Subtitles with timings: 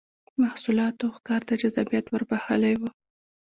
[0.41, 2.81] محصولاتو او ښکار ته جذابیت ور بخښلی و